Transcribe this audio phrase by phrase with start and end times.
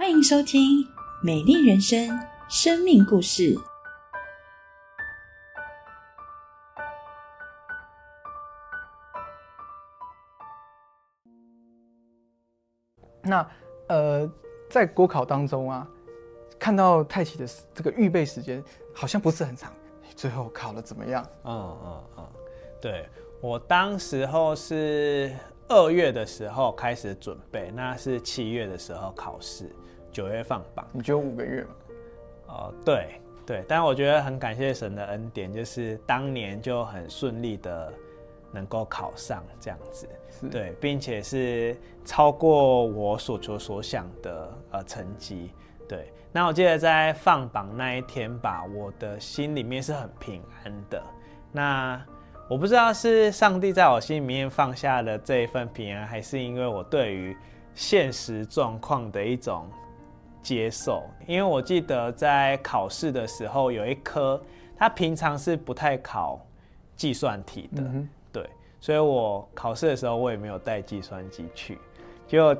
[0.00, 0.82] 欢迎收听
[1.22, 2.08] 《美丽人生》
[2.48, 3.54] 生命故事。
[13.22, 13.46] 那
[13.88, 14.26] 呃，
[14.70, 15.86] 在国考当中啊，
[16.58, 19.70] 看到太奇的这个预备时间好像不是很长，
[20.16, 21.22] 最后考的怎么样？
[21.44, 22.28] 嗯嗯嗯，
[22.80, 23.06] 对
[23.42, 25.30] 我当时候是
[25.68, 29.70] 二月的时候开始准备，那是七月的时候考试，
[30.10, 30.86] 九月放榜。
[30.92, 31.70] 你就五个月嘛？
[32.48, 37.92] 哦，对对，但我觉得很感谢神的恩典，就是当年就很顺利的
[38.52, 40.08] 能够考上这样子，
[40.50, 45.52] 对，并且是超过我所求所想的呃成绩。
[45.88, 51.02] 对，那我记得在放榜那一天吧，我的心里面是很平安的。
[51.52, 52.00] 那
[52.48, 57.36] 我不知道是上帝在我心里面放下了这一份平安，还是因为我对于
[57.74, 59.68] 现实状况的一种。
[60.42, 64.40] 接受，因为我记得在考试的时候有一科，
[64.76, 66.40] 他平常是不太考
[66.96, 67.82] 计算题的，
[68.32, 68.48] 对，
[68.80, 71.78] 所以我考试的时候我也没有带计算机去，
[72.26, 72.56] 就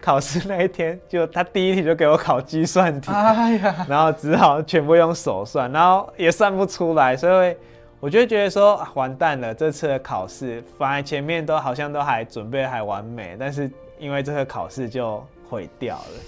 [0.00, 7.56] 考试那一天，就他第一题就给我考计算题， 哎呀，然后只好全部用手算，然后也算不出来，所以
[8.00, 15.22] 我就觉得说完蛋了，这次的考试反而前面都好像都还准备还完美，但是因为这个考试就。
[15.52, 16.20] 毁掉了，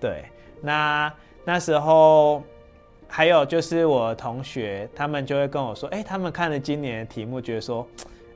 [0.00, 0.24] 对，
[0.60, 2.42] 那那时候
[3.06, 7.86] 还有就是我同学，他们就会跟我说，哎，他们看了今年的题目，觉得说，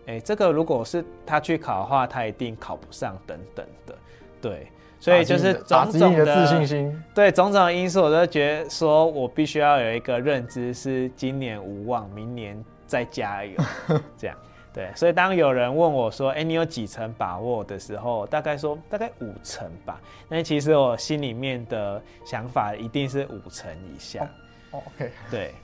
[0.06, 3.98] 哎，这个如果是他去考的话，他一定考不上，等等的，
[4.40, 4.68] 对，
[5.00, 13.56] 所以就是种种的自信心，对，种种的因素，我都觉得说我必须要有一个认知，是今年无望，明年再加油，
[14.16, 14.36] 这样。
[14.76, 19.98] 对，所以当有人问我说：“哎，你有几成把握？”的时候，大概说大概五成吧。
[20.28, 24.28] 那其实我心里面的想法一定是五成以下。
[24.72, 25.10] OK。
[25.30, 25.54] 对，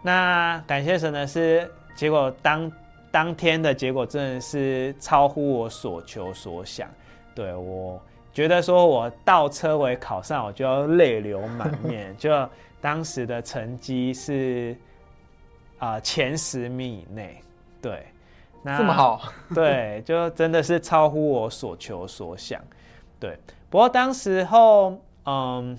[0.00, 2.72] 那感谢神的是，结果当
[3.10, 6.88] 当天的结果真的是超乎我所求所想。
[7.34, 8.00] 对我
[8.32, 12.16] 觉得说我倒车尾考上，我就要泪流满面。
[12.16, 12.48] 就
[12.80, 14.74] 当时的成绩是
[15.78, 17.38] 啊前十名以内。
[17.82, 18.02] 对。
[18.64, 19.20] 这么好，
[19.52, 22.62] 对，就真的是超乎我所求所想，
[23.18, 23.36] 对。
[23.68, 25.76] 不过当时候，嗯，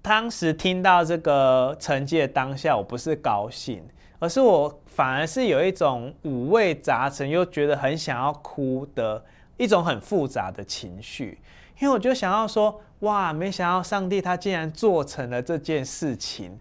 [0.00, 3.84] 当时听到这个成绩的当下，我不是高兴，
[4.18, 9.22] 而是我反而是有一种五味杂陈，又觉得很想要哭的
[9.58, 11.38] 一种很复杂的情绪。
[11.80, 16.58] 因为我就想要说，哇，没想到上帝他竟然做成了这件事情，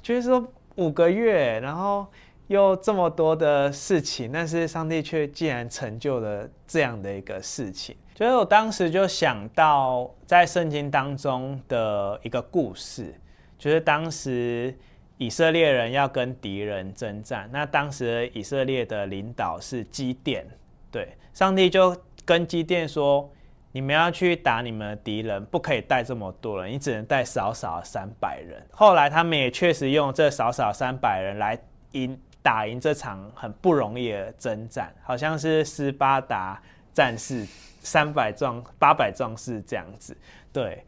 [0.00, 0.44] 就是说
[0.74, 2.06] 五个月，然后。
[2.52, 13.14] 又这么多的事情，但是上帝却竟然成就了这样的一个事情，所以我当时就想到在圣经当中的一个故事，
[13.58, 14.76] 就是当时
[15.16, 20.46] 以色列人要跟敌人征战，那当时以色列的领导是基甸，
[20.90, 23.32] 对，上帝就跟基甸说
[23.72, 31.58] ：“你们要去打你们的敌人，不可以带这么多人，你只能带少少三百人。”后来他们也确实用这少少三百人来
[31.92, 32.20] 赢。
[32.42, 36.60] 打赢这场很不容易的征战，好像是斯巴达
[36.92, 37.46] 战士
[37.80, 40.16] 三百壮八百壮士这样子，
[40.52, 40.84] 对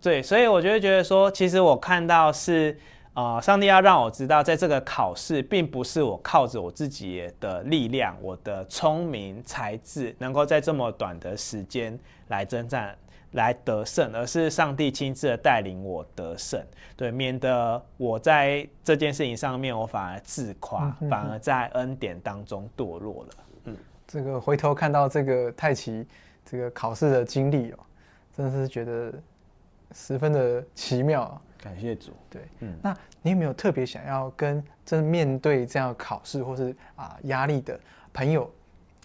[0.00, 2.76] 对，所以我就会觉得说，其实我看到是，
[3.14, 11.98] 呃，上帝要让我知道，在这个考试，并不是我靠着我自己的力量、我的聪明才智，能够在这么短的时间
[12.28, 12.96] 来征战。
[13.32, 16.62] 来得胜，而是上帝亲自的带领我得胜，
[16.96, 23.30] 对，免得我在这件事情上面我反而自夸，反而在恩典当中堕落了。
[23.64, 23.76] 嗯，
[24.06, 26.06] 这个回头看到这个太奇
[26.44, 27.78] 这个考试的经历哦，
[28.36, 29.12] 真的是觉得
[29.92, 31.40] 十分的奇妙。
[31.58, 32.12] 感谢主。
[32.28, 37.80] 对，嗯，那你有没有特别想要跟正面对这样考试或是啊压力的
[38.12, 38.50] 朋友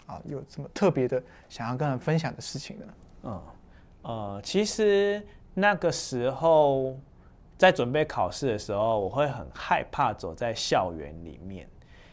[0.06, 2.86] 啊，有什么特别的想要跟他分享的事情呢？
[3.22, 3.42] 嗯。
[4.02, 5.22] 呃，其实
[5.54, 6.96] 那个时候
[7.56, 11.68] 在准备考试的时候，我会很害怕走在校园里面。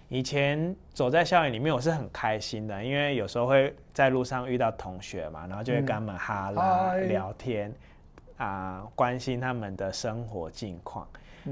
[0.07, 7.73] 以前走在校园里面，我是很开心的，因为有时候会在路上遇到同学嘛，然后就会跟他们哈拉聊天
[8.37, 11.07] 啊，关心他们的生活近况。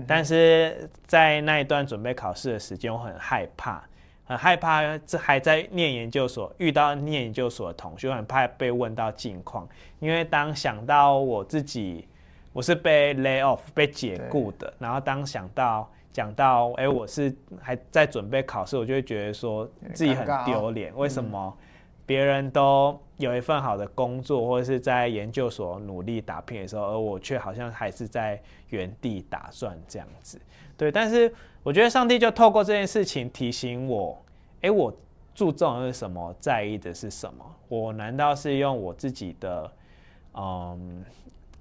[0.08, 3.84] 但是在那一段准备考试的时间，我很害怕。
[4.26, 9.68] 很害怕，这还在念研究所，遇到念研究所的同学，很怕被问到近况。
[10.00, 12.08] 因为当想到我自己，
[12.54, 20.96] 我是被 lay off 被解雇的，然后当想到讲到，哎，我是还在准备考试，我就会觉得说自己很丢脸。
[20.96, 21.56] 为什么
[22.06, 30.42] 别人都有一份好的工作，或者是在研究所努力打拼的时候，而我却好像还是在原地打转这样子。
[30.76, 34.20] 对，但是我觉得上帝就透过这件事情提醒我，
[34.62, 34.92] 诶，我
[35.36, 37.46] 注重的是什么，在意的是什么？
[37.68, 39.72] 我难道是用我自己的
[40.34, 41.06] 嗯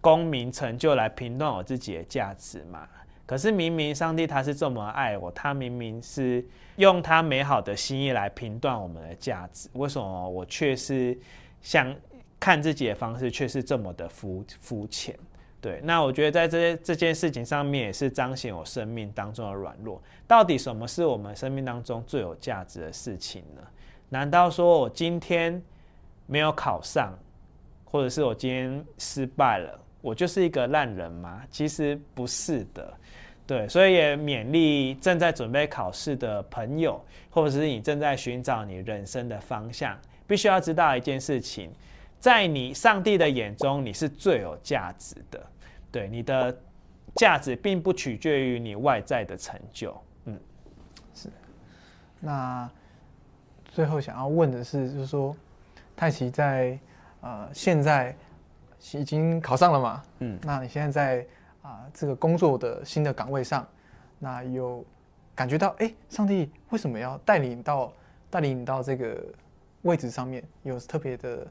[0.01, 2.89] 功名成就来评断我自己的价值吗？
[3.25, 6.45] 可是明明上帝他是这么爱我，他明明是
[6.77, 11.19] 用他美好的心意来评断我们的价值，为什么我却是
[11.61, 11.95] 想
[12.39, 15.17] 看自己的方式却是这么的肤肤浅？
[15.61, 20.03] 对，那我觉得在这些这件事情上面也是彰显我生命当中的软弱。
[20.27, 23.63] 到底什么是我们生命当中最有价值的事情呢？
[24.09, 25.63] 难道说我今天
[26.27, 27.17] 没有考上，
[27.85, 31.43] 或者是我今天失败了，我就是一个烂人吗？
[31.51, 32.93] 其实不是的。
[33.47, 41.71] 对，所以也勉励正在准备考试的朋友，或者是你正在寻找你人生的方向，必须要知道一件事情，
[42.21, 45.45] 在你上帝的眼中，你是最有价值的。
[45.91, 46.57] 对，你的
[47.17, 50.01] 价值并不取决于你外在的成就。
[50.25, 50.39] 嗯，
[51.13, 51.29] 是。
[52.21, 52.71] 那
[53.71, 55.37] 最后想要问的是，就是说，
[55.97, 56.79] 泰奇在
[57.21, 58.17] 呃现在
[58.93, 60.03] 已经考上了嘛？
[60.21, 61.27] 嗯，那你现在在？
[61.63, 63.65] 啊，这个工作的新的岗位上，
[64.19, 64.85] 那有
[65.33, 67.93] 感觉到哎，上帝为什么要带领到
[68.29, 69.17] 带领你到这个
[69.83, 70.43] 位置上面？
[70.65, 71.47] 有特别的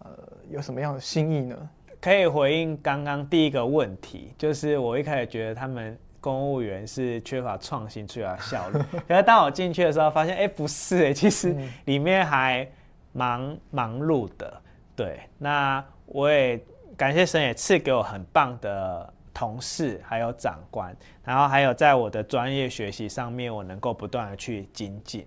[0.00, 0.10] 呃，
[0.50, 1.56] 有什么样的心意呢？
[1.98, 8.78] 可以回应刚刚第一个问题，就是我一开始觉得他们公务员是缺乏创新、缺乏效率。
[9.08, 11.56] 可是当我进去的时候，发现哎，不是哎，其实
[11.86, 12.68] 里面还
[13.12, 14.60] 忙忙碌的。
[14.94, 16.62] 对，那我也
[16.96, 19.12] 感谢神，也赐给我很棒的。
[19.34, 25.26] 同事还有长官，然后还有在我的专业学习上面，我能够不断的去精进。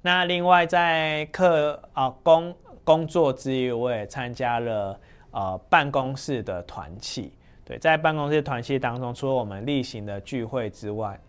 [0.00, 4.98] 那另外在课啊工工作之余，我也参加了
[5.30, 7.34] 呃办公室的团契。
[7.66, 11.20] 对，在办公室团契当中，除了我们例行的聚会之外，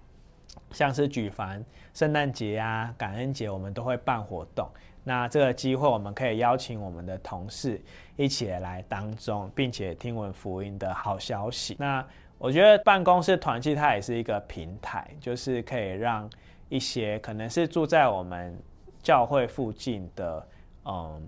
[0.71, 1.61] 像是举凡
[1.93, 4.65] 圣诞节啊、感恩节，我们都会办活动。
[5.07, 7.81] 那这个机会，我们可以邀请我们的同事
[8.17, 11.77] 一起来当中，并且听闻福音的好消息。
[11.79, 12.05] 那
[12.37, 16.29] 我觉得办公室团契它也是一个平台，就是可以让
[16.67, 18.53] 一些可能是住在我们
[19.01, 20.45] 教会附近的
[20.83, 21.25] 嗯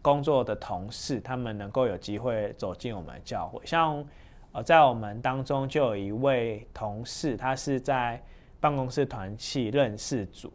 [0.00, 3.60] 工作的同事，他们能够有机会走进我们教会。
[3.66, 4.04] 像
[4.52, 8.22] 呃，在我们当中就有一位同事，他是在
[8.60, 10.52] 办公室团契认识组。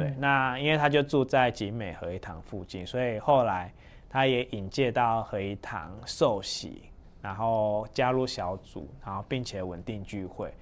[0.00, 3.72] 对，那因为他就住在景美合一堂附近，所以后来
[4.08, 6.84] 他也引介到合一堂受洗，
[7.20, 10.52] 然后加入小组，然后并且稳定聚会。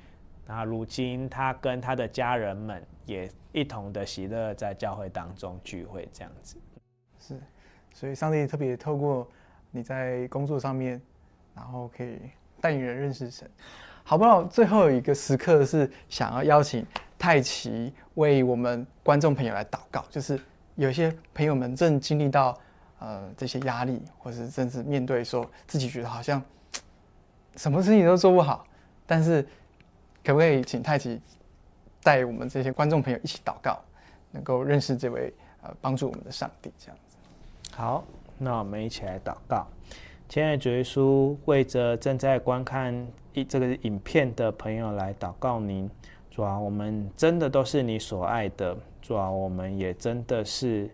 [0.47, 6.57] 那如今他跟他的家人们也一同的喜乐在教会当中聚会，这样子。
[7.19, 7.41] 是，
[7.93, 9.29] 所以上帝特别透过
[9.71, 11.01] 你在工作上面，
[11.55, 12.19] 然后可以
[12.61, 13.51] 带领人认识神。
[14.05, 14.43] 好不好？
[14.45, 16.87] 最后有一个时刻是想要邀请。
[17.19, 20.39] 太奇为我们观众朋友来祷告，就是
[20.77, 22.57] 有些朋友们正经历到
[23.01, 26.41] 呃这些压力，或是甚至面对说自己觉得好像
[27.57, 28.65] 什么事情都做不好，
[29.05, 29.43] 但是
[30.25, 31.21] 可不可以请太奇
[32.03, 33.81] 带我们这些观众朋友一起祷告，
[34.31, 36.73] 能够认识这位呃帮助我们的上帝？
[36.79, 37.17] 这样子。
[37.75, 38.05] 好，
[38.39, 39.67] 那我们一起来祷告。
[40.29, 42.95] 亲爱的主耶稣，为着正在观看
[43.33, 45.91] 一这个影片的朋友来祷告您。
[46.39, 48.77] 主啊，我们真的都是你所爱的。
[49.03, 50.89] 主啊，我们也真的是，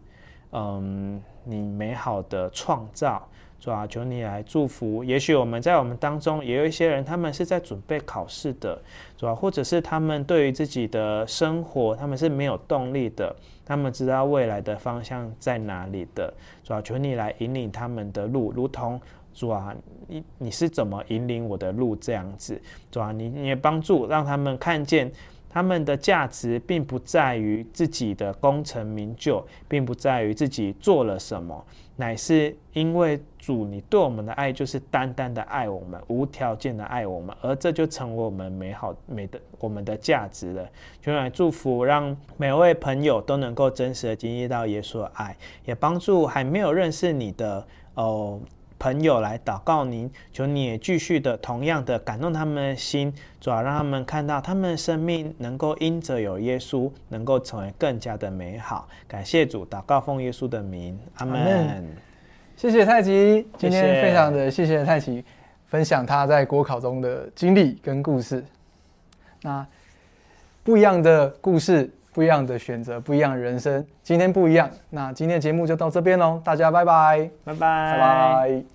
[0.52, 3.22] 嗯，你美好的创造。
[3.60, 5.04] 主啊，求你来祝福。
[5.04, 8.80] 也许我们在我们当中也有一些人，他们是在准备考试的，
[9.18, 13.36] 主啊，或者是他们对于自己的生活，他们是没有动力的，
[13.66, 16.32] 他们知道未来的方向在哪里的。
[16.62, 18.98] 主啊，求你来引领他们的路，如同
[19.34, 19.76] 主啊，
[20.08, 22.58] 你你是怎么引领我的路这样子？
[22.90, 25.12] 主啊，你你也帮助让他们看见。
[25.54, 40.68] 他们的价值并不在于自己的功成名就，并不在于自己做了什么，乃是因为主你对我们的爱就是单单的爱我们，无条件的爱我们，而这就成为我们美好美的我们的价值了。
[41.00, 48.40] 就来祝福，让每位朋友都能够真实的经历到耶稣的爱，也帮助还没有认识你的哦。
[48.84, 53.10] 朋友来祷告您，求你也继续的同样的感动他们的心，
[53.40, 58.86] 主要让他们看到他们的生命能够因着有耶稣，能够成为更加的美好。
[59.08, 61.82] 感谢主，祷告奉耶稣的名，阿门。
[62.58, 65.24] 谢谢太极，今天非常的谢谢太极
[65.68, 68.44] 分享他在国考中的经历跟故事。
[69.40, 69.66] 那
[70.62, 73.82] 不一样的故事，不一样的选择，不一样的人生。
[74.02, 78.73] 今天不一样，那今天的节目就到这边喽，大家拜拜，拜拜，拜拜。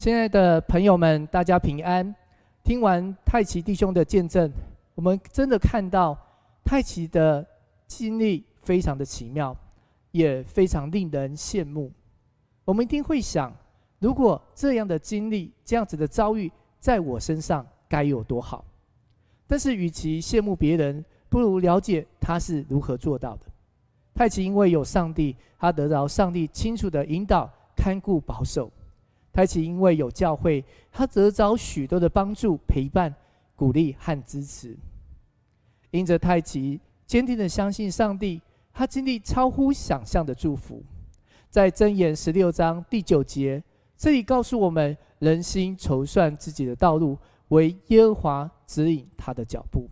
[0.00, 2.14] 亲爱的朋友们，大家平安。
[2.64, 4.50] 听完太奇弟兄的见证，
[4.94, 6.16] 我们真的看到
[6.64, 7.46] 太奇的
[7.86, 9.54] 经历非常的奇妙，
[10.10, 11.92] 也非常令人羡慕。
[12.64, 13.54] 我们一定会想，
[13.98, 18.64] 如果这样的经历、这样子的遭遇在我身上，该有多好？
[19.46, 23.44] 但是，与其羡慕别人，不如了解他是如何做到的。
[24.14, 28.72] 太奇因为有上帝，他得到上帝清楚的引导、看顾、保守。
[29.40, 33.14] 太奇因为有教会，他得着许多的帮助、陪伴、
[33.56, 34.76] 鼓励和支持。
[35.92, 38.38] 因着太奇坚定的相信上帝，
[38.70, 40.82] 他经历超乎想象的祝福。
[41.48, 43.64] 在箴言十六章第九节，
[43.96, 47.16] 这里告诉我们：人心筹算自己的道路，
[47.48, 49.88] 为耶和华指引他的脚步。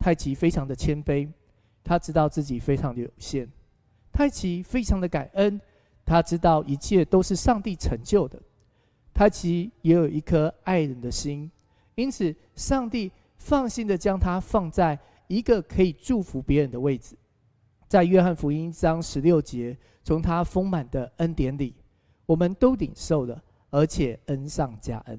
[0.00, 1.28] 太奇非常的谦卑，
[1.84, 3.48] 他知道自己非常的有限。
[4.10, 5.60] 太奇非常的感恩。
[6.08, 8.40] 他知道一切都是上帝成就的，
[9.16, 11.50] 他其实也有一颗爱人的心，
[11.94, 17.16] 因此上帝放心的将他放在一个可以祝福别人的位置。
[17.88, 21.74] 在约翰福音章十六节，从他丰满的恩典里，
[22.26, 25.18] 我们都领受了，而且恩上加恩。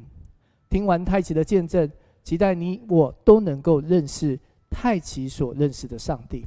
[0.70, 1.92] 听完太奇的见证，
[2.24, 4.40] 期待你我都能够认识
[4.70, 6.46] 太奇所认识的上帝。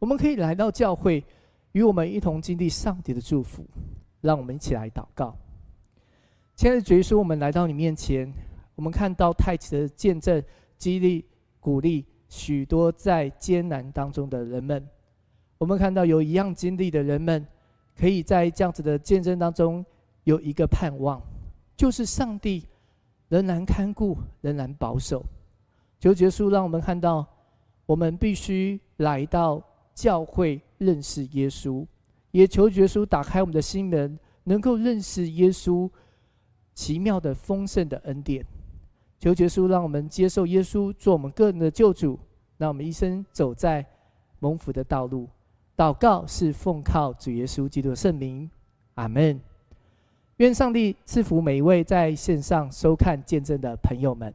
[0.00, 1.24] 我们可以来到教会。
[1.72, 3.62] 与我们一同经历上帝的祝福，
[4.22, 5.36] 让我们一起来祷告。
[6.58, 8.28] 亲爱的主耶稣，我们来到你面前，
[8.74, 10.42] 我们看到太极的见证，
[10.76, 11.24] 激励、
[11.60, 14.84] 鼓励许多在艰难当中的人们。
[15.56, 17.46] 我们看到有一样经历的人们，
[17.96, 19.86] 可以在这样子的见证当中
[20.24, 21.22] 有一个盼望，
[21.76, 22.66] 就是上帝
[23.28, 25.24] 仍然看顾，仍然保守。
[26.00, 27.24] 求耶稣让我们看到，
[27.86, 29.62] 我们必须来到。
[29.94, 31.84] 教会认识耶稣，
[32.30, 35.90] 也求耶稣打开我们的心门，能够认识耶稣
[36.78, 38.46] 奇妙的丰盛的恩典。
[39.18, 42.16] 求耶稣让我们接受耶稣做我们个人的救主，
[42.56, 43.84] 让我们一生走在
[44.38, 45.28] 蒙福的道路。
[45.76, 48.48] 祷告是奉靠主耶稣基督的圣名，
[48.94, 49.40] 阿门。
[50.36, 54.32] 愿上帝赐福每一位在线上收看见证的朋友们。